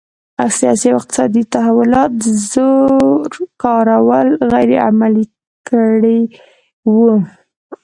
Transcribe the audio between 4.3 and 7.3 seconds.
غیر عملي کړي وو.